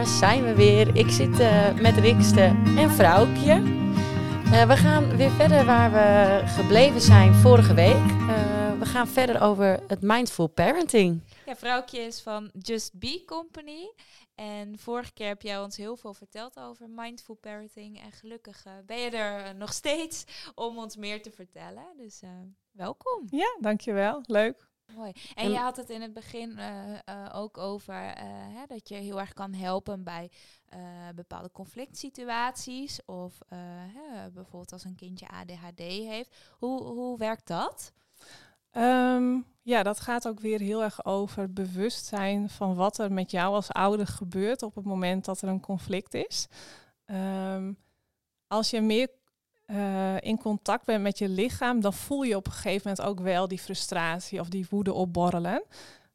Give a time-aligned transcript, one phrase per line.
[0.00, 0.96] daar zijn we weer.
[0.96, 2.42] Ik zit uh, met Rikste
[2.76, 3.54] en Vrouwtje.
[3.54, 8.06] Uh, we gaan weer verder waar we gebleven zijn vorige week.
[8.10, 11.22] Uh, we gaan verder over het mindful parenting.
[11.46, 13.92] Ja, Vrouwtje is van Just Be Company.
[14.34, 18.00] En vorige keer heb jij ons heel veel verteld over mindful parenting.
[18.02, 20.24] En gelukkig ben je er nog steeds
[20.54, 21.84] om ons meer te vertellen.
[21.96, 22.20] Dus
[22.70, 23.26] welkom.
[23.30, 24.22] Ja, dankjewel.
[24.26, 24.69] Leuk.
[24.96, 25.12] Mooi.
[25.34, 28.12] En, je had het in het begin uh, uh, ook over uh,
[28.56, 30.30] hè, dat je heel erg kan helpen bij
[31.14, 33.04] bepaalde conflict situaties.
[33.04, 36.36] Of hè, bijvoorbeeld als een kindje ADHD heeft.
[36.58, 37.92] Hoe, hoe werkt dat?
[38.72, 43.54] Um, ja, dat gaat ook weer heel erg over bewustzijn van wat er met jou
[43.54, 46.46] als ouder gebeurt op het moment dat er een conflict is.
[47.06, 47.78] Um,
[48.46, 49.08] als je meer
[49.70, 53.20] uh, in contact bent met je lichaam, dan voel je op een gegeven moment ook
[53.20, 55.62] wel die frustratie of die woede opborrelen.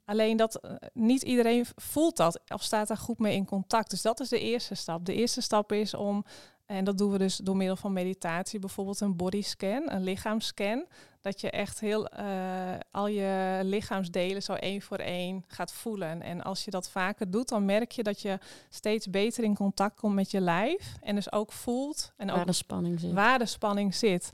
[0.06, 3.90] Alleen dat uh, niet iedereen voelt dat of staat daar goed mee in contact.
[3.90, 5.06] Dus dat is de eerste stap.
[5.06, 6.26] De eerste stap is om
[6.66, 10.86] en dat doen we dus door middel van meditatie, bijvoorbeeld een bodyscan, een lichaamscan.
[11.26, 16.22] Dat je echt heel uh, al je lichaamsdelen zo één voor één gaat voelen.
[16.22, 18.38] En als je dat vaker doet, dan merk je dat je
[18.70, 20.96] steeds beter in contact komt met je lijf.
[21.02, 23.14] En dus ook voelt en waar de spanning zit.
[23.14, 24.32] Waar de spanning zit.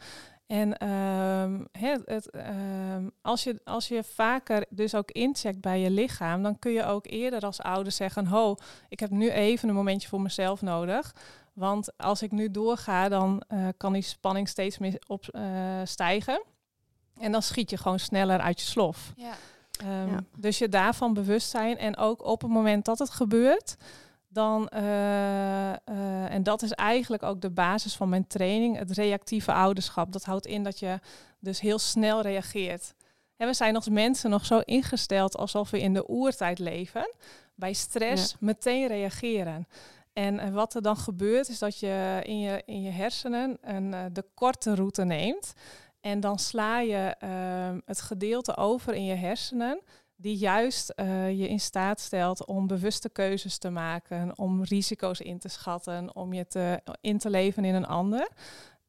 [0.47, 5.89] En um, het, het, um, als, je, als je vaker dus ook incheckt bij je
[5.89, 8.55] lichaam, dan kun je ook eerder als ouder zeggen: Ho,
[8.89, 11.15] ik heb nu even een momentje voor mezelf nodig.
[11.53, 16.41] Want als ik nu doorga, dan uh, kan die spanning steeds meer opstijgen.
[16.45, 16.50] Uh,
[17.19, 19.13] en dan schiet je gewoon sneller uit je slof.
[19.15, 19.33] Ja.
[19.83, 20.23] Um, ja.
[20.37, 21.77] Dus je daarvan bewust zijn.
[21.77, 23.75] En ook op het moment dat het gebeurt,
[24.27, 30.11] dan, uh, en dat is eigenlijk ook de basis van mijn training, het reactieve ouderschap.
[30.11, 30.99] Dat houdt in dat je
[31.39, 32.93] dus heel snel reageert.
[33.37, 37.13] En we zijn als mensen nog zo ingesteld alsof we in de oertijd leven.
[37.55, 38.37] Bij stress ja.
[38.39, 39.67] meteen reageren.
[40.13, 43.93] En uh, wat er dan gebeurt is dat je in je, in je hersenen een,
[43.93, 45.53] uh, de korte route neemt.
[46.01, 49.81] En dan sla je uh, het gedeelte over in je hersenen
[50.15, 55.39] die juist uh, je in staat stelt om bewuste keuzes te maken, om risico's in
[55.39, 58.29] te schatten, om je te, in te leven in een ander.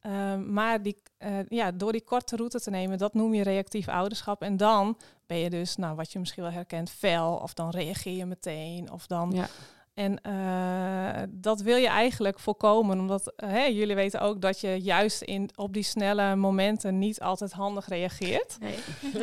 [0.06, 3.88] Um, maar die, uh, ja, door die korte route te nemen, dat noem je reactief
[3.88, 4.42] ouderschap.
[4.42, 7.34] En dan ben je dus, nou, wat je misschien wel herkent, fel.
[7.34, 8.90] Of dan reageer je meteen.
[8.90, 9.46] Of dan.
[9.94, 15.50] En uh, dat wil je eigenlijk voorkomen, omdat jullie weten ook dat je juist in,
[15.54, 18.56] op die snelle momenten niet altijd handig reageert.
[18.60, 18.78] Nee.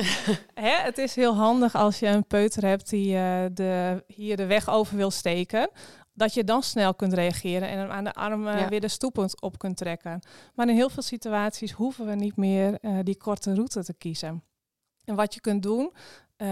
[0.65, 4.45] hè, het is heel handig als je een peuter hebt die uh, de, hier de
[4.45, 5.69] weg over wil steken,
[6.13, 8.69] dat je dan snel kunt reageren en hem aan de arm ja.
[8.69, 10.19] weer de stoep op kunt trekken.
[10.55, 14.43] Maar in heel veel situaties hoeven we niet meer die korte route te kiezen.
[15.03, 15.93] En wat je kunt doen,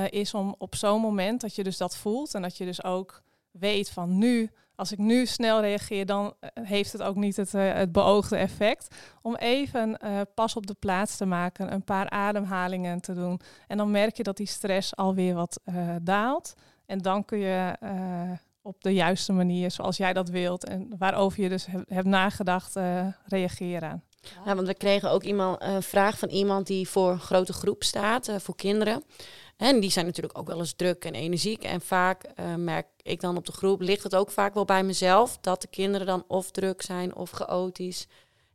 [0.09, 3.23] is om op zo'n moment dat je dus dat voelt en dat je dus ook
[3.59, 7.73] weet van nu, als ik nu snel reageer, dan heeft het ook niet het, uh,
[7.73, 8.95] het beoogde effect.
[9.21, 13.39] Om even uh, pas op de plaats te maken, een paar ademhalingen te doen.
[13.67, 15.59] En dan merk je dat die stress alweer wat
[16.01, 16.53] daalt.
[16.85, 17.73] En dan kun je
[18.61, 22.75] op de juiste manier, zoals jij dat wilt en waarover je dus he hebt nagedacht,
[23.25, 24.03] reageren.
[24.45, 27.83] Ja, want we kregen ook iemand, een vraag van iemand die voor een grote groep
[27.83, 29.03] staat, voor kinderen.
[29.57, 31.63] En die zijn natuurlijk ook wel eens druk en energiek.
[31.63, 34.83] En vaak uh, merk ik dan op de groep, ligt het ook vaak wel bij
[34.83, 38.07] mezelf, dat de kinderen dan of druk zijn of chaotisch.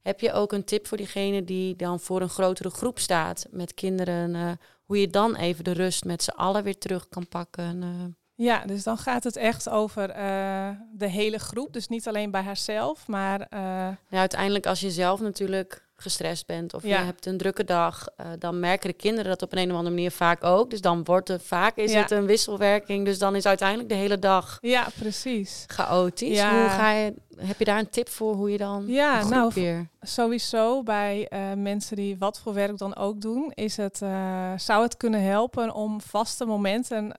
[0.02, 3.74] Heb je ook een tip voor diegene die dan voor een grotere groep staat met
[3.74, 4.50] kinderen, uh,
[4.84, 7.82] hoe je dan even de rust met z'n allen weer terug kan pakken?
[7.82, 7.88] Uh.
[8.34, 11.72] Ja, dus dan gaat het echt over uh, de hele groep.
[11.72, 13.46] Dus niet alleen bij haarzelf, maar.
[13.50, 16.98] Nou, uiteindelijk, als je zelf natuurlijk gestrest bent of ja.
[16.98, 19.76] je hebt een drukke dag, uh, dan merken de kinderen dat op een, een of
[19.76, 20.70] andere manier vaak ook.
[20.70, 22.00] Dus dan wordt er vaak is ja.
[22.00, 23.04] het een wisselwerking.
[23.04, 25.64] Dus dan is uiteindelijk de hele dag ja, precies.
[25.66, 26.42] chaotisch.
[26.42, 29.88] Hoe ga je, heb je daar een tip voor hoe je dan ja, nou, weer?
[30.00, 34.82] Sowieso bij uh, mensen die wat voor werk dan ook doen, is het, uh, zou
[34.82, 37.16] het kunnen helpen om vaste momenten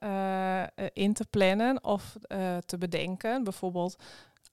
[0.93, 2.15] in te plannen of
[2.65, 3.43] te bedenken.
[3.43, 3.95] Bijvoorbeeld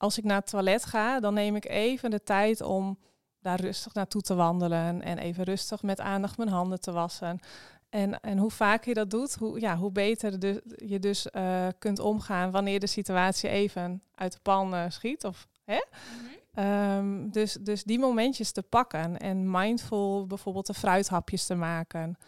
[0.00, 2.98] als ik naar het toilet ga, dan neem ik even de tijd om
[3.40, 7.40] daar rustig naartoe te wandelen en even rustig met aandacht mijn handen te wassen.
[7.88, 11.66] En, en hoe vaker je dat doet, hoe, ja, hoe beter de, je dus uh,
[11.78, 15.24] kunt omgaan wanneer de situatie even uit de pan uh, schiet.
[15.24, 15.74] Of, hè?
[15.74, 16.64] Mm -hmm.
[16.64, 22.18] um, dus, dus die momentjes te pakken en mindful bijvoorbeeld de fruithapjes te maken.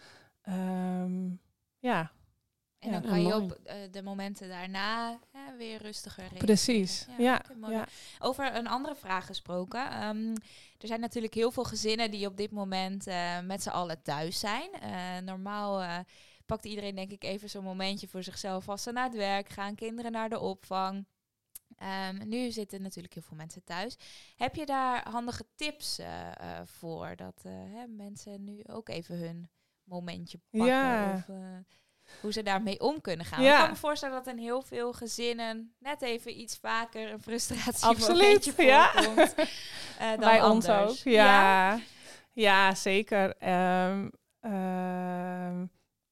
[0.48, 1.40] Um,
[1.78, 2.10] ja,
[2.82, 6.44] en ja, dan kan je op uh, de momenten daarna hè, weer rustiger reageren.
[6.44, 7.42] Precies, ja.
[7.68, 7.86] ja.
[8.18, 10.08] Over een andere vraag gesproken.
[10.08, 10.32] Um,
[10.78, 14.38] er zijn natuurlijk heel veel gezinnen die op dit moment uh, met z'n allen thuis
[14.38, 14.70] zijn.
[14.82, 16.04] Uh, normaal
[16.46, 19.74] pakt iedereen denk ik even zo'n momentje voor zichzelf als ze naar het werk gaan,
[19.74, 21.06] kinderen naar de opvang.
[21.76, 23.96] Ehm, nu zitten natuurlijk heel veel mensen thuis.
[24.36, 27.16] Heb je daar handige tips eh, eh, voor?
[27.16, 29.50] Dat eh, hè, mensen nu ook even hun
[29.84, 30.68] momentje pakken.
[30.68, 31.14] Ja.
[31.14, 31.58] Of, eh,
[32.20, 33.42] hoe ze daarmee om kunnen gaan.
[33.42, 33.54] Ja.
[33.54, 37.86] Ik kan me voorstellen dat in heel veel gezinnen net even iets vaker een frustratie
[37.86, 38.92] Absoluut, ja.
[38.92, 39.34] voorkomt.
[39.34, 39.46] eh,
[40.10, 40.90] dan Bij ons anders.
[41.06, 41.12] ook.
[41.12, 41.78] Ja,
[42.32, 42.74] ja.
[42.74, 43.34] zeker.
[43.38, 44.08] Ehm,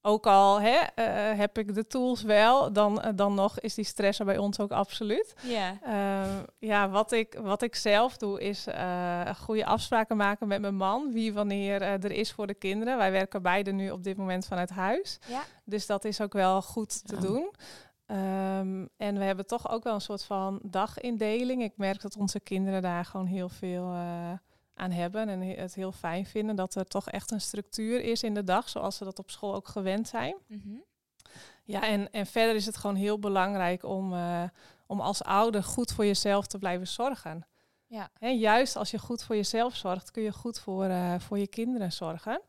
[0.03, 3.85] ook al hè, eh, heb ik de tools wel, dan, eh, dan nog is die
[3.85, 5.35] stress er bij ons ook absoluut.
[5.43, 5.79] Ja.
[5.83, 10.77] Ehm, ja, wat ik, wat ik zelf doe is eh, goede afspraken maken met mijn
[10.77, 11.13] man.
[11.13, 12.97] Wie wanneer er is voor de kinderen.
[12.97, 15.19] Wij werken beide nu op dit moment vanuit huis.
[15.29, 15.43] Ja.
[15.65, 17.51] Dus dat is ook wel goed te doen.
[18.07, 21.63] Ehm, en we hebben toch ook wel een soort van dagindeling.
[21.63, 23.95] Ik merk dat onze kinderen daar gewoon heel veel
[24.81, 25.29] aan hebben.
[25.29, 28.45] En he- het heel fijn vinden dat er toch echt een structuur is in de
[28.45, 28.69] dag.
[28.69, 30.37] Zoals ze dat op school ook gewend zijn.
[30.47, 30.75] Mhm.
[31.65, 34.43] Ja, en, en verder is het gewoon heel belangrijk om, eh,
[34.87, 37.47] om als ouder goed voor jezelf te blijven zorgen.
[37.87, 38.11] Ja.
[38.19, 41.47] Hè, juist als je goed voor jezelf zorgt, kun je goed voor, eh, voor je
[41.49, 42.41] kinderen zorgen.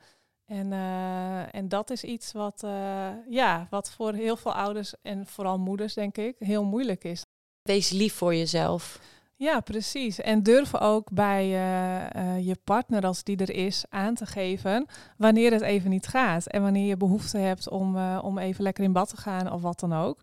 [0.46, 5.28] En, eh, en dat is iets wat, eh, ja, wat voor heel veel ouders en
[5.28, 7.24] vooral moeders, denk ik, heel moeilijk is.
[7.62, 9.00] Wees lief voor jezelf.
[9.42, 10.20] Ja, precies.
[10.20, 14.86] En durf ook bij eh, eh, je partner, als die er is, aan te geven
[15.18, 16.48] wanneer het even niet gaat.
[16.48, 19.62] En wanneer je behoefte hebt om, eh, om even lekker in bad te gaan of
[19.62, 20.20] wat dan ook.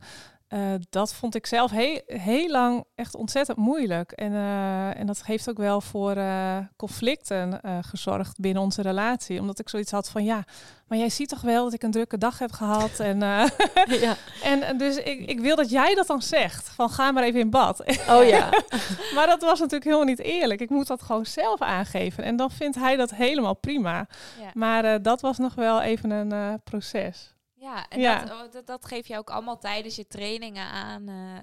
[0.49, 0.61] Eh,
[0.91, 4.12] dat vond ik zelf heel, heel lang echt ontzettend moeilijk.
[4.12, 9.41] En, eh, en dat heeft ook wel voor eh, conflicten eh, gezorgd binnen onze relatie.
[9.41, 10.45] Omdat ik zoiets had van ja,
[10.89, 13.00] maar jij ziet toch wel dat ik een drukke dag heb gehad.
[13.00, 13.45] En, eh,
[14.00, 14.17] ja.
[14.43, 16.69] en dus ik, ik wil dat jij dat dan zegt.
[16.69, 17.81] Van ga maar even in bad.
[18.09, 18.49] Oh ja.
[19.15, 20.61] Maar dat was natuurlijk helemaal niet eerlijk.
[20.61, 22.25] Ik moet dat gewoon zelf aangeven.
[22.25, 24.06] En dan vindt hij dat helemaal prima.
[24.41, 24.50] Ja.
[24.55, 27.35] Maar eh, dat was nog wel even een eh, proces.
[27.60, 28.25] Ja, en Ja.
[28.25, 31.08] Dat, oh, dat, dat geef je ook allemaal tijdens je trainingen aan.
[31.08, 31.43] eh, eh,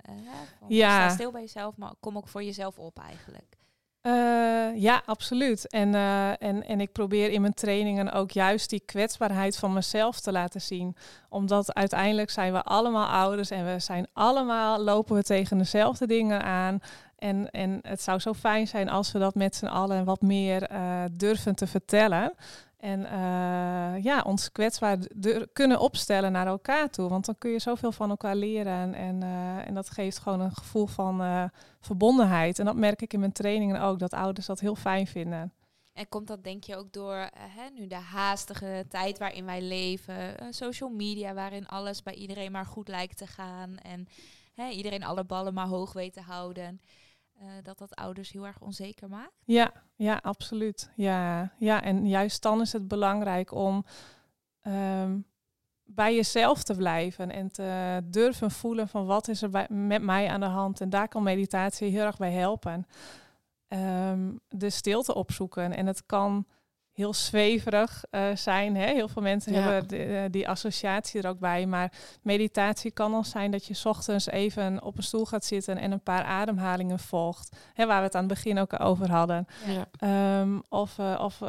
[0.59, 0.89] van, Ja.
[0.89, 3.57] Sta stil bij jezelf, maar kom ook voor jezelf op eigenlijk.
[4.01, 5.67] Eh, ja, absoluut.
[5.67, 5.95] En,
[6.39, 10.61] en, en ik probeer in mijn trainingen ook juist die kwetsbaarheid van mezelf te laten
[10.61, 10.95] zien.
[11.29, 16.43] Omdat uiteindelijk zijn we allemaal ouders en we zijn allemaal, lopen we tegen dezelfde dingen
[16.43, 16.79] aan.
[17.17, 20.69] En, en het zou zo fijn zijn als we dat met z'n allen wat meer
[21.11, 22.33] durven te vertellen.
[22.85, 24.97] En eh, ja, ons kwetsbaar
[25.53, 27.09] kunnen opstellen naar elkaar toe.
[27.09, 28.93] Want dan kun je zoveel van elkaar leren.
[28.93, 31.43] En, eh, en dat geeft gewoon een gevoel van eh,
[31.79, 32.59] verbondenheid.
[32.59, 35.53] En dat merk ik in mijn trainingen ook, dat ouders dat heel fijn vinden.
[35.93, 40.35] En komt dat denk je ook door hè, nu de haastige tijd waarin wij leven,
[40.53, 44.07] social media waarin alles bij iedereen maar goed lijkt te gaan en
[44.53, 46.81] hè, iedereen alle ballen maar hoog weet te houden,
[47.39, 49.41] eh, dat dat ouders heel erg onzeker maakt?
[49.43, 50.91] Ja, ja, absoluut.
[50.95, 53.85] Ja, ja, en juist dan is het belangrijk om
[54.61, 55.19] ehm,
[55.83, 60.39] bij jezelf te blijven en te durven voelen van wat is er met mij aan
[60.39, 60.81] de hand.
[60.81, 62.87] En daar kan meditatie heel erg bij helpen.
[63.67, 65.75] Ehm, de stilte opzoeken.
[65.75, 66.45] En het kan
[66.95, 68.75] heel zweverig eh, zijn.
[68.75, 68.85] Hè?
[68.85, 69.59] Heel veel mensen Ja.
[69.61, 71.65] hebben de- eh, die associatie er ook bij.
[71.65, 75.77] Maar meditatie kan al zijn dat je 's ochtends even op een stoel gaat zitten
[75.77, 77.55] en een paar ademhalingen volgt.
[77.73, 79.45] Hè, waar we het aan het begin ook over hadden.
[79.67, 79.85] Ja.
[79.99, 81.39] Ehm, of eh, of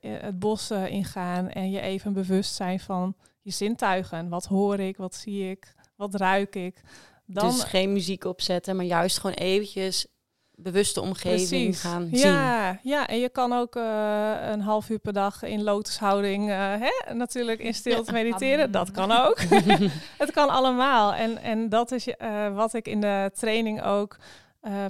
[0.00, 4.28] het bos ingaan en je even bewust zijn van je zintuigen.
[4.28, 6.80] Wat hoor ik, wat zie ik, wat ruik ik.
[7.26, 10.06] Dan, Dus geen muziek opzetten, maar juist gewoon eventjes
[10.56, 11.80] bewuste omgeving Precies.
[11.80, 12.30] gaan zien.
[12.30, 16.56] Ja, ja, en je kan ook eh, een half uur per dag in lotushouding eh,
[16.56, 18.70] hè, natuurlijk in stilte mediteren.
[18.70, 19.38] Dat kan ook.
[20.22, 21.14] het kan allemaal.
[21.14, 24.16] En, en dat is eh, wat ik in de training ook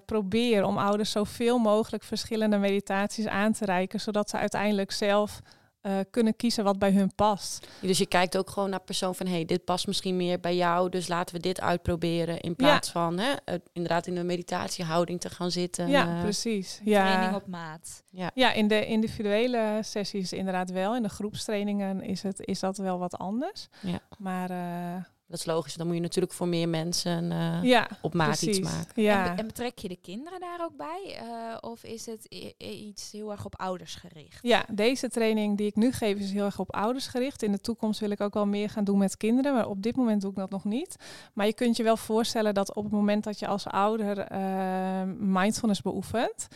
[0.05, 0.65] probeer.
[0.65, 4.01] Om ouders zoveel mogelijk verschillende meditaties aan te reiken.
[4.01, 5.41] Zodat ze uiteindelijk zelf
[5.85, 7.67] eh, kunnen kiezen wat bij hun past.
[7.81, 10.89] Dus je kijkt ook gewoon naar persoon van, hey, dit past misschien meer bij jou,
[10.89, 12.41] dus laten we dit uitproberen.
[12.41, 15.89] In plaats van hè, eh, inderdaad in een meditatiehouding te gaan zitten.
[15.89, 16.81] ja, eh, precies.
[16.85, 17.35] Training Ja.
[17.37, 18.03] op maat.
[18.35, 20.97] ja, in de individuele sessies inderdaad wel.
[20.97, 23.69] In de groepstrainingen is, het, is dat wel wat anders.
[23.81, 24.01] Ja.
[24.19, 28.15] Maar eh, Dat is logisch, dan moet je natuurlijk voor meer mensen eh, ja, op
[28.15, 28.59] maat precies.
[28.59, 28.95] iets maken.
[28.95, 29.23] En, Ja.
[29.35, 31.17] be- en betrek je de kinderen daar ook bij?
[31.19, 32.25] Eh, of is het
[32.59, 34.39] iets heel erg op ouders gericht?
[34.43, 37.43] Ja, deze training die ik nu geef is heel erg op ouders gericht.
[37.43, 39.97] In de toekomst wil ik ook wel meer gaan doen met kinderen, maar op dit
[39.97, 40.97] moment doe ik dat nog niet.
[41.33, 45.03] Maar je kunt je wel voorstellen dat op het moment dat je als ouder eh,
[45.19, 46.47] mindfulness beoefent,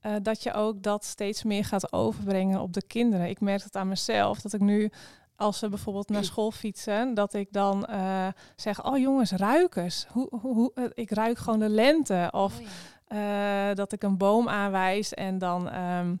[0.00, 3.28] eh, dat je ook dat steeds meer gaat overbrengen op de kinderen.
[3.28, 4.90] Ik merk het aan mezelf, dat ik nu
[5.38, 10.06] als ze bijvoorbeeld naar school fietsen, dat ik dan eh, zeg, oh jongens, ruik eens.
[10.08, 12.28] Hoe, hoe, hoe, eh, ik ruik gewoon de lente.
[12.32, 12.64] Of Oh
[13.06, 13.68] ja.
[13.70, 16.14] eh, dat ik een boom aanwijs en dan ehm,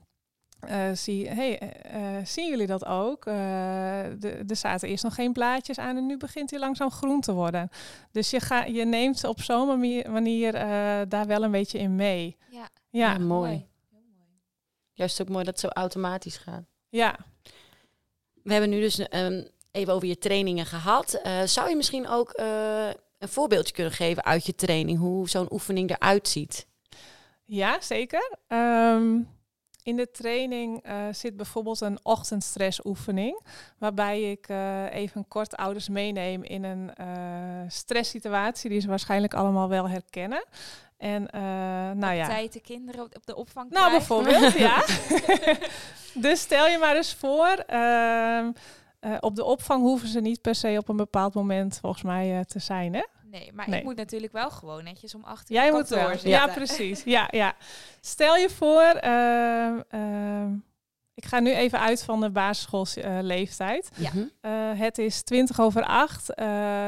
[0.60, 3.26] eh, zie, hey, eh, zien jullie dat ook?
[3.26, 3.34] Eh,
[4.18, 7.32] de- er zaten eerst nog geen blaadjes aan en nu begint hij langzaam groen te
[7.32, 7.68] worden.
[8.12, 11.94] Dus je, ga, je neemt op zo'n manier, manier eh, daar wel een beetje in
[11.96, 12.36] mee.
[12.50, 13.50] Ja, Ja, Ja, mooi.
[13.90, 14.40] Heel mooi.
[14.92, 16.64] Juist ook mooi dat het zo automatisch gaat.
[16.88, 17.16] ja.
[18.48, 21.12] We hebben nu dus ehm, even over je trainingen gehad.
[21.14, 22.88] Eh, zou je misschien ook eh,
[23.18, 26.66] een voorbeeldje kunnen geven uit je training, hoe zo'n oefening eruit ziet?
[27.44, 28.36] Ja, zeker.
[28.46, 29.18] Ehm,
[29.82, 33.40] in de training eh, zit bijvoorbeeld een ochtendstressoefening,
[33.78, 37.06] waarbij ik eh, even kort ouders meeneem in een eh
[37.68, 40.44] stresssituatie die ze waarschijnlijk allemaal wel herkennen.
[40.96, 41.40] En eh,
[41.94, 42.26] nou ja.
[42.26, 44.24] Tijd de kinderen op op de opvang Nou, krijgen.
[44.24, 44.84] bijvoorbeeld, ja.
[46.20, 48.50] dus stel je maar eens voor, ehm,
[49.00, 52.38] eh, op de opvang hoeven ze niet per se op een bepaald moment volgens mij
[52.38, 53.02] eh, te zijn, hè?
[53.30, 53.78] Nee, maar Nee.
[53.78, 56.30] ik moet natuurlijk wel gewoon netjes om acht uur Jij moet zitten.
[56.30, 57.02] Ja, precies.
[57.04, 57.54] Ja, ja.
[58.00, 60.52] Stel je voor, ehm, ehm,
[61.14, 63.90] ik ga nu even uit van de basisschoolleeftijd.
[63.94, 64.10] Ja.
[64.14, 64.24] Mhm.
[64.40, 66.34] Eh, het is twintig over acht.
[66.34, 66.46] Eh,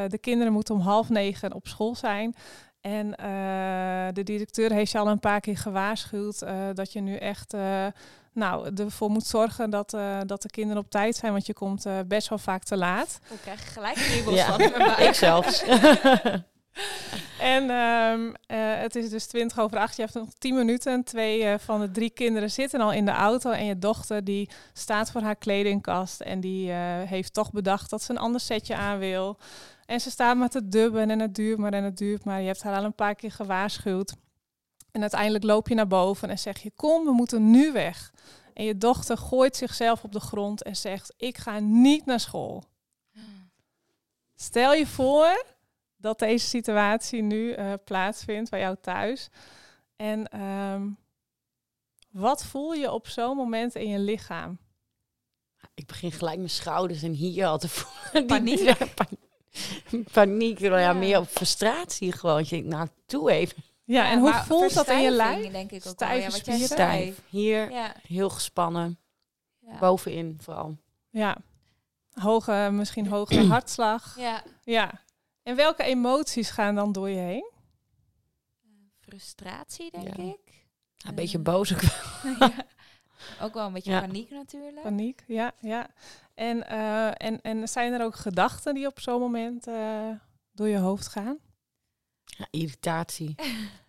[0.09, 2.35] de kinderen moeten om half negen op school zijn.
[2.81, 7.17] En eh, de directeur heeft je al een paar keer gewaarschuwd eh, dat je nu
[7.17, 7.87] echt eh,
[8.33, 11.33] nou, ervoor moet zorgen dat, eh, dat de kinderen op tijd zijn.
[11.33, 13.19] Want je komt eh, best wel vaak te laat.
[13.31, 14.47] Ik krijg gelijk kriebels Ja.
[14.47, 14.61] van.
[15.07, 15.65] Ik zelfs.
[17.41, 19.97] En ehm, eh, het is dus 20 over 8.
[19.97, 21.05] Je hebt nog 10 minuten.
[21.05, 23.51] Twee eh, van de drie kinderen zitten al in de auto.
[23.51, 26.21] En je dochter die staat voor haar kledingkast.
[26.21, 29.39] En die eh, heeft toch bedacht dat ze een ander setje aan wil.
[29.87, 31.11] En ze staat maar te dubben.
[31.11, 32.41] En het duurt maar en het duurt maar.
[32.41, 34.15] Je hebt haar al een paar keer gewaarschuwd.
[34.93, 38.13] En uiteindelijk loop je naar boven en zeg je: Kom, we moeten nu weg.
[38.55, 42.65] En je dochter gooit zichzelf op de grond en zegt: Ik ga niet naar school.
[44.35, 45.45] Stel je voor
[45.97, 49.29] dat deze situatie nu eh, plaatsvindt bij jou thuis.
[49.97, 50.89] En ehm,
[52.11, 54.59] wat voel je op zo'n moment in je lichaam?
[55.75, 58.27] Ik begin gelijk mijn schouders en hier al te voelen.
[58.37, 58.77] Paniek.
[60.13, 60.93] Paniek, nou ja, Ja.
[60.93, 62.43] meer op frustratie gewoon.
[62.43, 63.63] Je denkt, nou, toe even.
[63.91, 65.51] Ja, en hoe voelt dat in je lijf?
[65.51, 66.09] denk ik ook wel.
[66.09, 66.67] Ja, Stijve wat jij.
[66.67, 67.23] Stijf.
[67.29, 68.99] Hier, Ja, heel gespannen.
[69.59, 69.79] ja.
[69.79, 70.77] Bovenin vooral.
[71.11, 71.37] Ja,
[72.13, 74.15] hoge, misschien hoge hartslag.
[74.19, 74.43] ja.
[74.65, 74.91] Ja.
[75.43, 77.51] En welke emoties gaan dan door je heen?
[79.01, 80.23] Frustratie, denk Ja.
[80.23, 80.67] ik.
[80.95, 81.45] Ja, een beetje Eh.
[81.45, 82.33] boos ook wel.
[82.49, 82.53] Ja.
[83.41, 84.01] Ook wel een beetje Ja.
[84.01, 84.83] paniek natuurlijk.
[84.83, 85.89] Paniek, ja, ja.
[86.35, 90.09] En, eh, en, en zijn er ook gedachten die op zo'n moment eh,
[90.53, 91.39] door je hoofd gaan?
[92.25, 93.35] Ja, irritatie.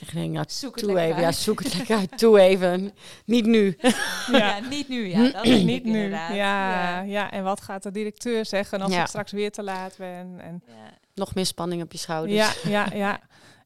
[0.00, 1.20] Ik denk, nou, Zoek het toe even.
[1.20, 2.18] Ja, zoek het lekker uit.
[2.18, 2.92] Toe even.
[3.24, 3.76] Niet nu.
[4.32, 4.58] Ja.
[4.58, 5.08] niet nu.
[5.08, 6.10] Ja, dat Niet nu.
[6.10, 7.00] Ja, Ja.
[7.00, 9.00] ja, en wat gaat de directeur zeggen als Ja.
[9.00, 10.40] ik straks weer te laat ben?
[10.40, 10.72] En, Ja.
[11.14, 12.62] Nog meer spanning op je schouders.
[12.62, 13.20] ja, ja, ja.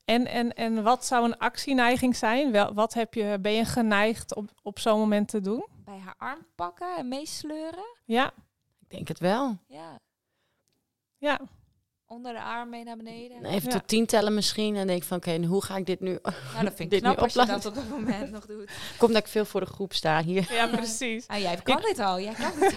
[0.04, 2.52] En, en, en wat zou een actieneiging zijn?
[2.52, 5.66] Wel, wat heb je, ben je geneigd op, op zo'n moment te doen?
[5.84, 7.84] Bij haar arm pakken en meesleuren.
[8.04, 8.26] Ja,
[8.80, 9.58] Ik denk het wel.
[9.68, 9.98] Ja.
[11.18, 11.40] ja,
[12.10, 13.44] Onder de arm mee naar beneden.
[13.44, 13.78] Even Ja.
[13.78, 14.76] tot tien tellen misschien.
[14.76, 16.18] En denk van, oké, en hoe ga ik dit nu...
[16.22, 18.70] Nou, dat vind ik dit knap nu als je dat op dat moment nog doet.
[18.98, 20.52] Komt dat ik veel voor de groep sta hier.
[20.52, 21.26] ja, precies.
[21.26, 22.20] Ah, jij kan dit al.
[22.20, 22.76] Jij kan dit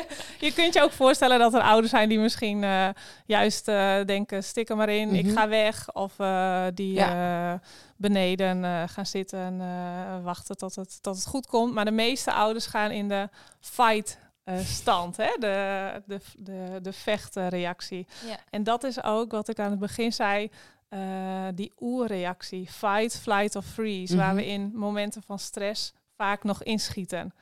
[0.40, 2.88] Je kunt je ook voorstellen dat er ouders zijn die misschien eh,
[3.26, 5.34] juist eh, denken, stik er maar in, ik Mhm.
[5.34, 5.92] ga weg.
[5.92, 7.52] Of eh, die eh,
[7.96, 11.74] beneden eh, gaan zitten en eh, wachten tot het, tot het goed komt.
[11.74, 13.28] Maar de meeste ouders gaan in de
[13.60, 15.36] fight eh, stand, hè?
[15.38, 18.06] De, de, de, de vechtreactie.
[18.26, 18.36] Ja.
[18.50, 20.50] En dat is ook wat ik aan het begin zei,
[20.88, 22.68] eh, die oerreactie.
[22.70, 24.16] Fight, flight of freeze.
[24.16, 24.36] Waar Mhm.
[24.36, 27.34] we in momenten van stress vaak nog inschieten.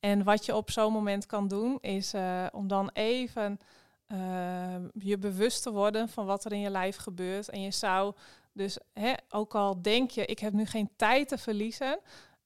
[0.00, 3.58] En wat je op zo'n moment kan doen, is eh, om dan even
[4.92, 7.48] je bewust te worden van wat er in je lijf gebeurt.
[7.48, 8.14] En je zou
[8.52, 11.98] dus, hè, ook al denk je, ik heb nu geen tijd te verliezen.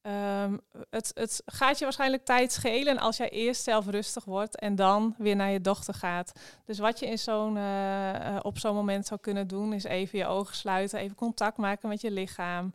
[0.03, 0.57] Ehm,
[0.91, 5.15] het, het gaat je waarschijnlijk tijd schelen als jij eerst zelf rustig wordt en dan
[5.19, 6.33] weer naar je dochter gaat.
[6.65, 10.19] Dus wat je in zo'n, eh, eh, op zo'n moment zou kunnen doen, is even
[10.19, 12.75] je ogen sluiten, even contact maken met je lichaam.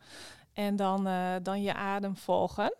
[0.53, 2.75] En dan, eh, dan je adem volgen.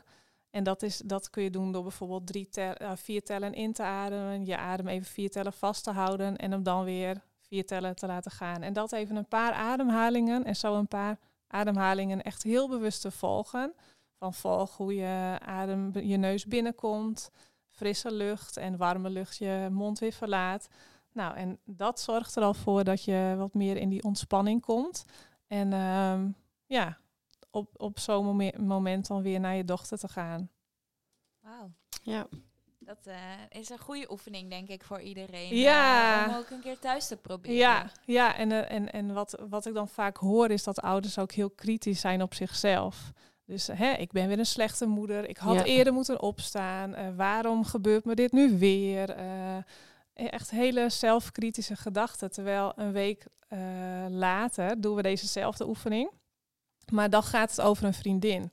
[0.49, 2.49] En dat, is, dat kun je doen door bijvoorbeeld drie
[2.95, 6.63] vier tellen in te ademen, je adem even vier tellen vast te houden en hem
[6.63, 8.61] dan weer vier tellen te laten gaan.
[8.61, 13.11] En dat even een paar ademhalingen en zo een paar ademhalingen echt heel bewust te
[13.11, 13.73] volgen.
[14.19, 17.29] Van volg hoe je adem je neus binnenkomt,
[17.69, 20.67] frisse lucht en warme lucht je mond weer verlaat.
[21.12, 25.05] Nou, en dat zorgt er al voor dat je wat meer in die ontspanning komt.
[25.47, 26.29] En ehm,
[26.65, 26.97] ja,
[27.51, 30.50] op, op zo'n momen- moment dan weer naar je dochter te gaan.
[31.39, 31.71] Wauw.
[32.03, 32.27] Ja.
[32.79, 33.15] Dat eh,
[33.50, 35.55] is een goede oefening, denk ik, voor iedereen.
[35.55, 36.25] Ja.
[36.25, 37.57] eh, om ook een keer thuis te proberen.
[37.57, 41.19] Ja, ja en, eh, en, en wat, wat ik dan vaak hoor is dat ouders
[41.19, 43.12] ook heel kritisch zijn op zichzelf.
[43.47, 45.29] Dus hè, ik ben weer een slechte moeder.
[45.29, 45.63] Ik had Ja.
[45.63, 46.95] eerder moeten opstaan.
[46.95, 49.09] Eh, waarom gebeurt me dit nu weer?
[49.09, 49.57] Eh,
[50.13, 52.31] echt hele zelfkritische gedachten.
[52.31, 53.59] Terwijl een week eh,
[54.09, 56.09] later doen we dezezelfde oefening.
[56.91, 58.51] Maar dan gaat het over een vriendin.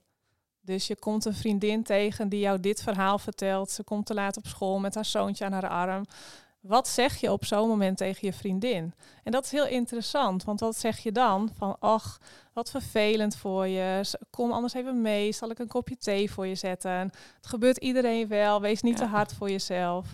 [0.61, 3.71] Dus je komt een vriendin tegen die jou dit verhaal vertelt.
[3.71, 6.05] Ze komt te laat op school met haar zoontje aan haar arm.
[6.67, 8.95] Wat zeg je op zo'n moment tegen je vriendin?
[9.25, 11.51] En dat is heel interessant, want wat zeg je dan?
[11.57, 12.19] Van, ach,
[12.53, 14.05] wat vervelend voor je.
[14.31, 15.33] Kom anders even mee.
[15.33, 16.91] Zal ik een kopje thee voor je zetten?
[17.37, 18.61] Het gebeurt iedereen wel.
[18.61, 19.05] Wees niet Ja.
[19.05, 20.07] te hard voor jezelf.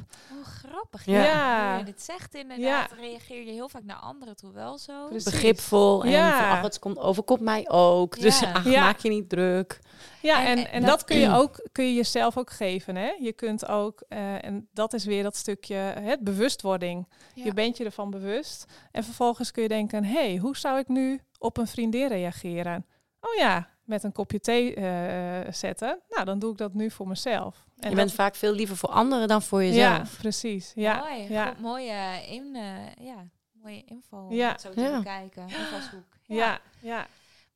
[0.71, 1.05] Grappig.
[1.05, 1.25] Ja.
[1.25, 1.77] Ja.
[1.79, 2.97] Je dit zegt inderdaad, Ja.
[3.01, 5.07] reageer je heel vaak naar anderen toe wel zo.
[5.09, 5.31] Precies.
[5.33, 6.03] Begripvol.
[6.05, 6.39] En Ja.
[6.39, 8.21] van, ach, het komt, overkomt mij ook.
[8.21, 8.53] Dus Ja.
[8.53, 8.81] ach, Ja.
[8.81, 9.81] maak je niet druk.
[10.23, 12.97] Ja, En- en, en en dat- dat kun je ook kun je jezelf ook geven.
[12.97, 13.11] Hè?
[13.21, 17.09] Je kunt ook, eh, en dat is weer dat stukje het bewustwording.
[17.35, 17.45] Ja.
[17.45, 18.65] Je bent je ervan bewust.
[18.93, 22.87] En vervolgens kun je denken, hé, hey, hoe zou ik nu op een vriendin reageren?
[23.21, 26.01] Oh ja, met een kopje thee eh, zetten.
[26.09, 27.65] Nou, dan doe ik dat nu voor mezelf.
[27.81, 30.17] En je dat- bent vaak veel liever voor anderen dan voor ja, jezelf.
[30.19, 30.73] precies.
[30.75, 31.47] Ja, Mooi, ja.
[31.49, 34.59] goed, mooie, in, eh, ja, mooie info om Ja.
[34.59, 34.97] zo te Ja.
[34.97, 35.43] bekijken.
[35.43, 36.05] Invalshoek.
[36.23, 36.37] Ja.
[36.37, 37.07] ja, ja.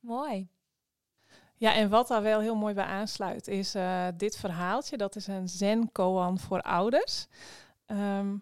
[0.01, 0.49] Mooi.
[1.57, 4.97] Ja, en wat daar wel heel mooi bij aansluit is eh, dit verhaaltje.
[4.97, 7.27] Dat is een zen-koan voor ouders.
[7.87, 8.37] Ehm,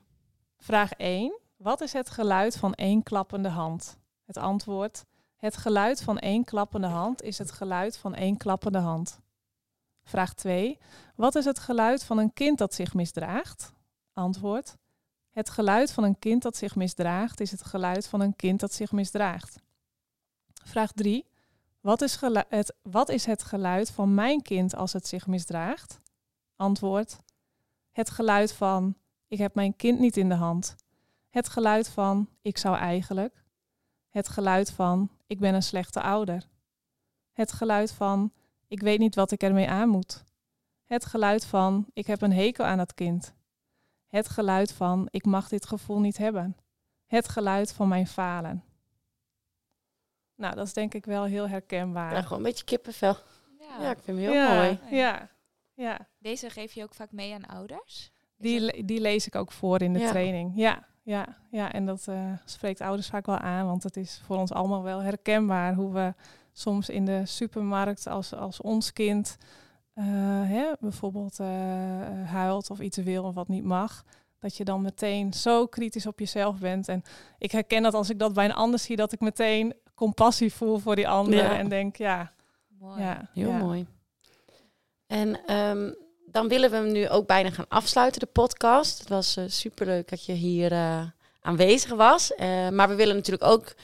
[0.59, 1.39] vraag 1.
[1.57, 3.97] Wat is het geluid van één klappende hand?
[4.27, 5.05] Het antwoord.
[5.37, 9.21] Het geluid van één klappende hand is het geluid van één klappende hand.
[10.05, 10.79] Vraag 2.
[11.15, 13.73] Wat is het geluid van een kind dat zich misdraagt?
[14.13, 14.77] Antwoord.
[15.31, 18.73] Het geluid van een kind dat zich misdraagt is het geluid van een kind dat
[18.73, 19.61] zich misdraagt.
[20.65, 21.27] Vraag 3.
[21.81, 26.01] Wat is, het, wat is het geluid van mijn kind als het zich misdraagt?
[26.57, 27.19] Antwoord.
[27.91, 28.97] Het geluid van
[29.29, 30.77] ik heb mijn kind niet in de hand.
[31.31, 33.45] Het geluid van ik zou eigenlijk.
[34.09, 36.49] Het geluid van ik ben een slechte ouder.
[37.33, 38.33] Het geluid van
[38.73, 40.25] ik weet niet wat ik ermee aan moet.
[40.85, 43.35] Het geluid van ik heb een hekel aan dat kind.
[44.07, 46.57] Het geluid van ik mag dit gevoel niet hebben.
[47.07, 48.65] Het geluid van mijn falen.
[50.37, 52.13] Nou, dat is denk ik wel heel herkenbaar.
[52.13, 53.17] Ja, gewoon een beetje kippenvel.
[53.59, 53.83] Ja.
[53.83, 54.79] Ja, ik vind hem heel ja, mooi.
[54.91, 55.29] Ja,
[55.75, 56.09] ja.
[56.19, 58.13] Deze geef je ook vaak mee aan ouders?
[58.37, 60.11] Die, le- die lees ik ook voor in de Ja.
[60.11, 60.53] training.
[60.55, 61.73] Ja, ja, ja.
[61.73, 65.01] En dat eh, spreekt ouders vaak wel aan, want het is voor ons allemaal wel
[65.03, 66.15] herkenbaar hoe we
[66.53, 69.37] soms in de supermarkt als, als ons kind
[69.95, 70.05] eh,
[70.49, 71.47] hè, bijvoorbeeld eh,
[72.25, 74.05] huilt of iets wil of wat niet mag.
[74.39, 76.89] Dat je dan meteen zo kritisch op jezelf bent.
[76.89, 77.03] En
[77.39, 80.79] ik herken dat als ik dat bij een ander zie, dat ik meteen compassie voel
[80.79, 81.35] voor die ander.
[81.35, 81.59] Ja.
[81.59, 82.33] En denk, ja,
[82.79, 83.01] Mooi.
[83.01, 83.29] ja.
[83.33, 83.59] Heel ja.
[83.59, 83.87] mooi.
[85.07, 85.93] En ehm,
[86.27, 88.99] dan willen we hem nu ook bijna gaan afsluiten, de podcast.
[88.99, 91.03] Het was super superleuk dat je hier eh,
[91.41, 92.35] aanwezig was.
[92.35, 93.75] Eh, maar we willen natuurlijk ook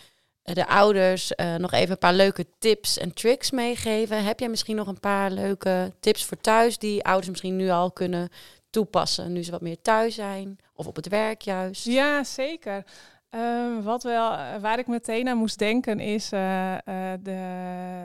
[0.54, 4.24] de ouders eh, nog even een paar leuke tips en tricks meegeven.
[4.24, 7.90] Heb jij misschien nog een paar leuke tips voor thuis die ouders misschien nu al
[7.90, 8.28] kunnen
[8.70, 11.84] toepassen, nu ze wat meer thuis zijn of op het werk juist?
[11.84, 12.84] Ja, zeker.
[13.30, 16.74] Ehm, wat wel, eh, waar ik meteen aan moest denken is eh,
[17.20, 17.40] de,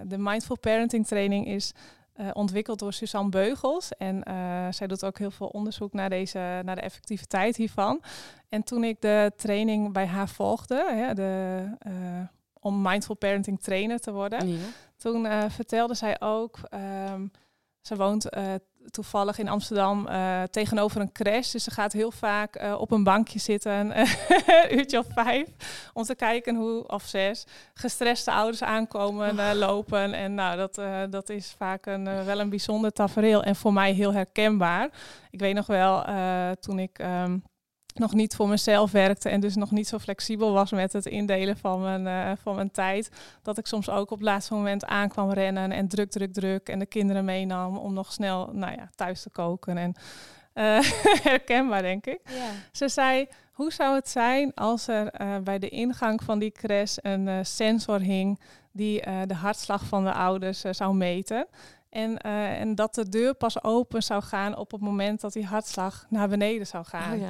[0.03, 1.73] de Mindful Parenting training is
[2.13, 3.91] eh, ontwikkeld door Suzanne Beugels.
[3.97, 8.01] En eh, zij doet ook heel veel onderzoek naar, deze, naar de effectiviteit hiervan.
[8.49, 11.91] En toen ik de training bij haar volgde, hè, de, eh,
[12.59, 14.57] om Mindful Parenting trainer te worden, Ja.
[14.97, 17.27] toen vertelde zij ook, ehm,
[17.81, 18.29] ze woont
[18.91, 21.51] toevallig in Amsterdam eh, tegenover een crash.
[21.51, 24.07] Dus ze gaat heel vaak eh, op een bankje zitten, een
[24.77, 25.47] uurtje of vijf,
[25.93, 30.13] om te kijken hoe, of zes, gestreste ouders aankomen eh, lopen.
[30.13, 34.13] En nou, dat, dat is vaak een, wel een bijzonder tafereel en voor mij heel
[34.13, 34.89] herkenbaar.
[35.31, 36.05] Ik weet nog wel,
[36.59, 36.99] toen ik...
[36.99, 37.37] ehm,
[37.93, 41.57] nog niet voor mezelf werkte en dus nog niet zo flexibel was met het indelen
[41.57, 43.09] van mijn, eh, van mijn tijd.
[43.41, 46.69] Dat ik soms ook op het laatste moment aankwam rennen en druk, druk, druk.
[46.69, 49.77] En de kinderen meenam om nog snel nou ja, thuis te koken.
[49.77, 49.93] En
[50.53, 50.79] eh,
[51.29, 52.19] herkenbaar, denk ik.
[52.25, 52.49] Ja.
[52.71, 56.97] Ze zei, hoe zou het zijn als er eh, bij de ingang van die crash
[57.01, 58.39] een sensor hing
[58.71, 61.47] die de hartslag van de ouders zou meten?
[61.93, 65.45] En, eh, en dat de deur pas open zou gaan op het moment dat die
[65.45, 67.13] hartslag naar beneden zou gaan.
[67.13, 67.29] Oh, ja.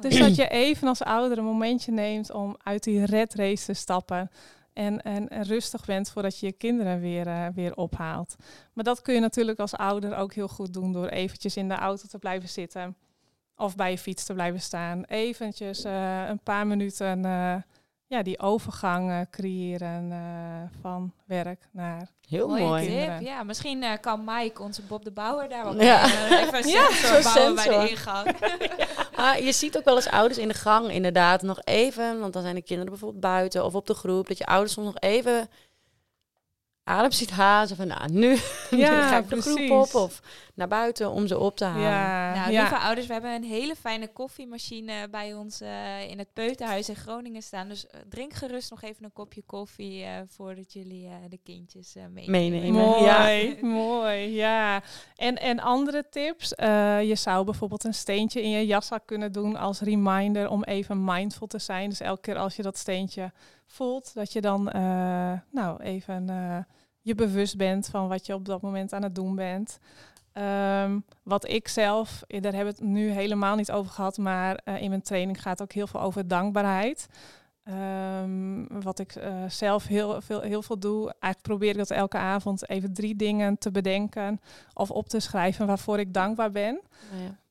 [0.00, 3.72] Dus dat je even als ouder een momentje neemt om uit die red race te
[3.72, 4.30] stappen.
[4.72, 8.36] En, en, en rustig bent voordat je je kinderen weer, eh, weer ophaalt.
[8.72, 11.74] Maar dat kun je natuurlijk als ouder ook heel goed doen door eventjes in de
[11.74, 12.96] auto te blijven zitten.
[13.56, 15.04] Of bij je fiets te blijven staan.
[15.04, 17.24] Eventjes eh, een paar minuten
[18.12, 22.08] ja, die overgang eh, creëren eh, van werk naar...
[22.28, 22.86] Heel Mooie mooi.
[22.86, 23.20] tip.
[23.20, 26.06] Ja, misschien eh, kan Mike, onze Bob de Bouwer, daar wat Ja.
[26.06, 28.36] mee, eh, even een Ja, sensor bouwen bij de ingang.
[29.16, 32.42] Ah, je ziet ook wel eens ouders in de gang inderdaad nog even, want dan
[32.42, 35.48] zijn de kinderen bijvoorbeeld buiten of op de groep, dat je ouders soms nog even
[36.84, 38.36] adem ziet hazen van nou, nu,
[38.70, 40.20] Ja, ga ik de groep op of
[40.54, 41.82] naar buiten om ze op te halen.
[41.88, 42.60] Ja, Nou, ja.
[42.60, 46.96] lieve ouders, we hebben een hele fijne koffiemachine bij ons eh, in het Peuterhuis in
[46.96, 47.68] Groningen staan.
[47.68, 51.94] Dus eh, drink gerust nog even een kopje koffie eh, voordat jullie eh, de kindjes
[51.96, 52.30] eh meenemen.
[52.50, 52.72] Meenemen.
[52.80, 53.66] Mooi, Ja.
[53.66, 54.82] mooi, ja.
[55.16, 56.54] En, en andere tips?
[56.54, 61.04] Eh, je zou bijvoorbeeld een steentje in je jaszak kunnen doen als reminder om even
[61.04, 61.88] mindful te zijn.
[61.88, 63.32] Dus elke keer als je dat steentje
[63.72, 66.58] voelt, dat je dan eh, nou even eh,
[67.00, 69.78] je bewust bent van wat je op dat moment aan het doen bent.
[70.32, 74.60] Ehm, wat ik zelf, eh, daar hebben we het nu helemaal niet over gehad, maar
[74.80, 77.06] in mijn training gaat ook heel veel over dankbaarheid.
[77.62, 79.14] Ehm, wat ik
[79.48, 83.58] zelf heel veel, heel veel doe, eigenlijk probeer ik dat elke avond even drie dingen
[83.58, 84.40] te bedenken
[84.74, 86.80] of op te schrijven waarvoor ik dankbaar ben.
[87.10, 87.41] Ja.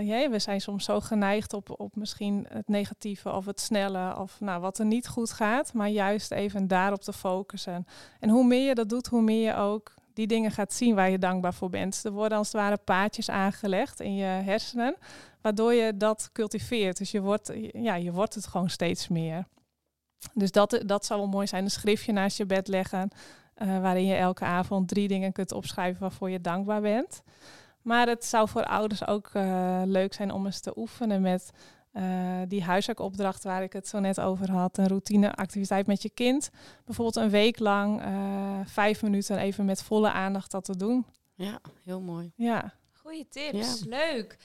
[0.00, 4.40] Ja, we zijn soms zo geneigd op, op misschien het negatieve of het snelle of
[4.40, 7.86] nou, wat er niet goed gaat, maar juist even daarop te focussen.
[8.20, 11.10] En hoe meer je dat doet, hoe meer je ook die dingen gaat zien waar
[11.10, 12.04] je dankbaar voor bent.
[12.04, 14.96] Er worden als het ware paadjes aangelegd in je hersenen,
[15.40, 16.98] waardoor je dat cultiveert.
[16.98, 19.46] Dus je wordt, ja, je wordt het gewoon steeds meer.
[20.34, 21.64] Dus dat, dat zou wel mooi zijn.
[21.64, 23.10] Een schriftje naast je bed leggen,
[23.54, 27.22] eh, waarin je elke avond drie dingen kunt opschrijven waarvoor je dankbaar bent.
[27.88, 31.50] Maar het zou voor ouders ook eh, leuk zijn om eens te oefenen met
[31.92, 32.02] eh,
[32.48, 34.78] die huiswerkopdracht waar ik het zo net over had.
[34.78, 36.50] Een routineactiviteit met je kind.
[36.84, 41.06] Bijvoorbeeld een week lang eh, vijf minuten even met volle aandacht dat te doen.
[41.34, 42.32] ja, heel mooi.
[42.36, 42.74] Ja.
[42.92, 44.36] Goeie tips, leuk.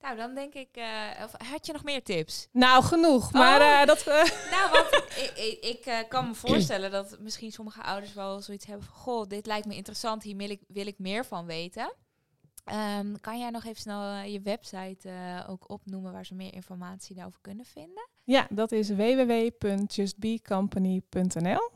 [0.00, 2.48] Nou, dan denk ik, eh, of had je nog meer tips?
[2.52, 3.32] Nou, genoeg.
[3.32, 3.80] Maar Oh.
[3.80, 4.04] eh, dat...
[4.54, 8.86] Nou, want ik, ik, ik kan me voorstellen dat misschien sommige ouders wel zoiets hebben
[8.86, 8.96] van...
[8.96, 11.92] Goh, dit lijkt me interessant, hier wil ik, wil ik meer van weten.
[12.66, 16.54] Ehm, kan jij nog even snel eh, je website eh, ook opnoemen waar ze meer
[16.54, 18.08] informatie daarover kunnen vinden?
[18.24, 21.70] ja, dat is www.justbecompany.nl.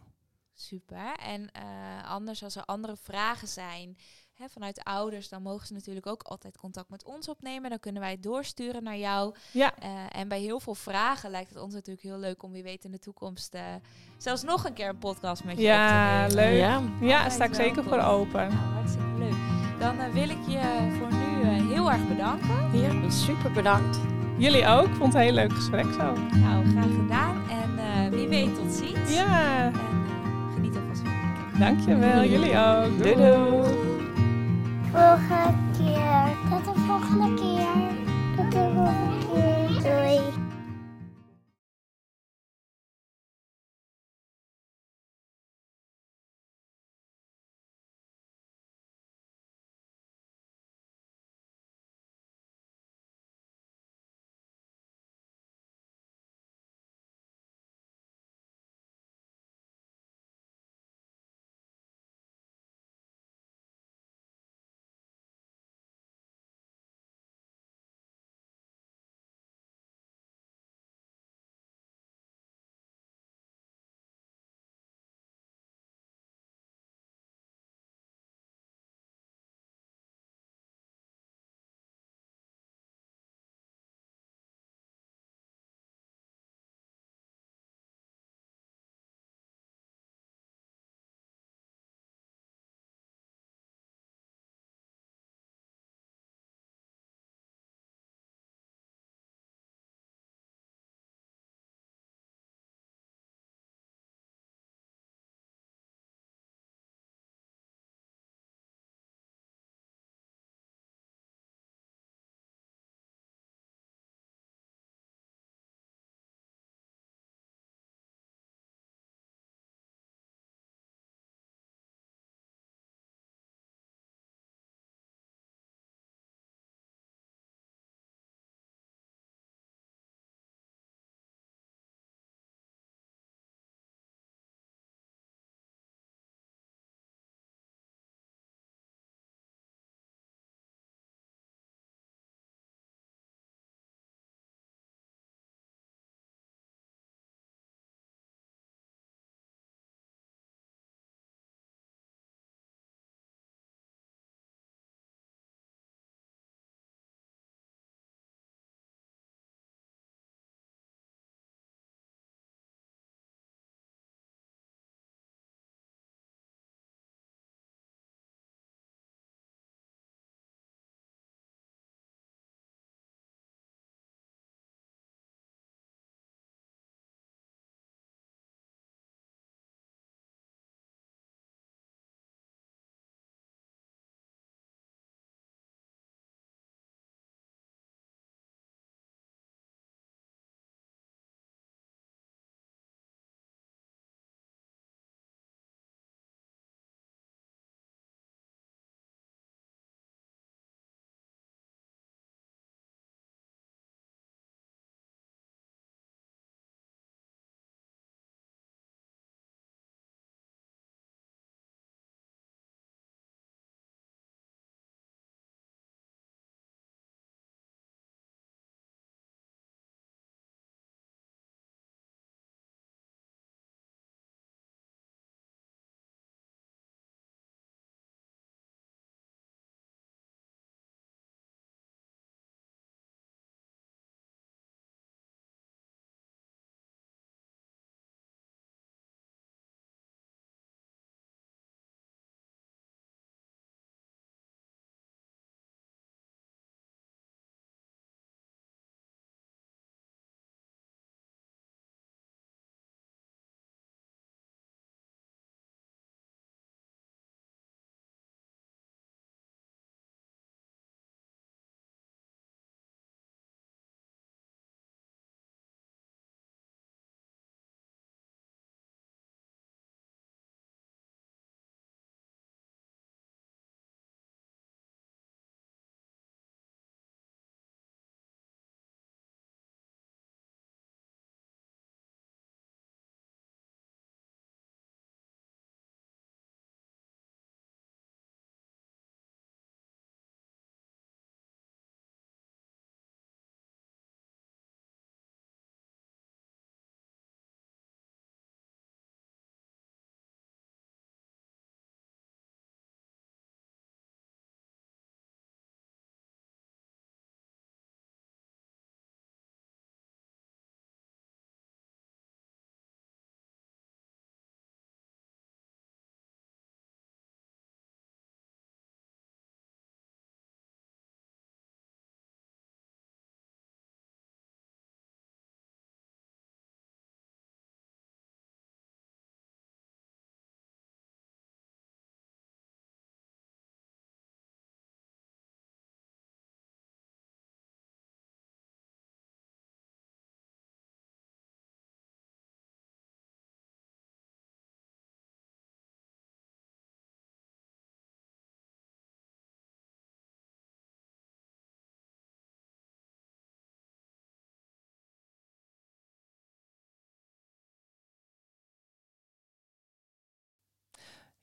[0.55, 1.17] Super.
[1.17, 1.63] En eh,
[2.11, 3.97] anders, als er andere vragen zijn
[4.35, 7.71] hè, vanuit de ouders, dan mogen ze natuurlijk ook altijd contact met ons opnemen.
[7.71, 9.35] Dan kunnen wij het doorsturen naar jou.
[9.53, 12.63] Ja, Eh, en bij heel veel vragen lijkt het ons natuurlijk heel leuk om wie
[12.63, 13.63] weet in de toekomst eh,
[14.19, 16.51] zelfs nog een keer een podcast met je Ja, op te nemen.
[16.51, 16.61] leuk.
[16.61, 18.49] Ja, ja Altijd sta ik zeker voor open.
[18.49, 19.60] Nou, hartstikke leuk.
[19.81, 20.61] Dan eh, wil ik je
[20.99, 22.49] voor nu eh, heel erg bedanken.
[22.73, 24.01] ja, super bedankt.
[24.37, 24.85] Jullie ook.
[24.87, 26.13] Ik vond het een heel leuk gesprek zo.
[26.39, 27.37] Nou, graag gedaan.
[27.51, 29.15] En eh, wie weet tot ziens.
[29.15, 29.73] Ja, En
[30.55, 31.59] geniet alvast van je weekend.
[31.87, 32.25] dankjewel.
[32.25, 32.99] Jullie ook.
[33.03, 33.63] Doei doei.
[34.93, 36.37] Volgende keer.
[36.51, 36.80] Tot de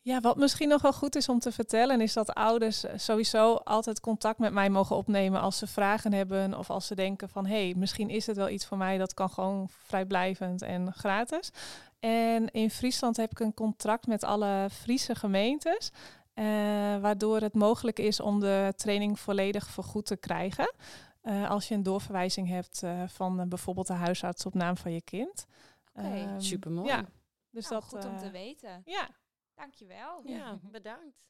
[0.08, 3.54] Ja, wat misschien nog wel goed is om te vertellen, is dat ouders eh, sowieso
[3.54, 7.46] altijd contact met mij mogen opnemen als ze vragen hebben of als ze denken van
[7.46, 11.52] hé, hey, misschien is het wel iets voor mij, dat kan gewoon vrijblijvend en gratis.
[12.00, 15.92] En in Friesland heb ik een contract met alle Friese gemeentes.
[16.36, 16.46] Uh,
[16.98, 20.74] waardoor het mogelijk is om de training volledig vergoed te krijgen.
[21.24, 25.02] Uh, als je een doorverwijzing hebt uh, van bijvoorbeeld de huisarts op naam van je
[25.02, 25.46] kind.
[25.96, 26.22] Oké, okay.
[26.22, 26.88] um, super mooi.
[26.88, 27.06] Ja,
[27.50, 28.82] dus nou, dat goed om te weten.
[28.86, 29.10] Ja.
[29.58, 30.22] Dankjewel.
[30.26, 31.26] Ja, bedankt.